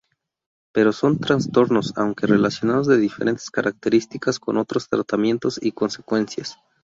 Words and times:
Pero 0.73 0.93
son 0.93 1.19
trastornos, 1.19 1.93
aunque 1.95 2.25
relacionados, 2.25 2.87
de 2.87 2.97
diferentes 2.97 3.51
características, 3.51 4.39
con 4.39 4.57
otros 4.57 4.89
tratamientos 4.89 5.59
y 5.61 5.73
consecuencias. 5.73 6.57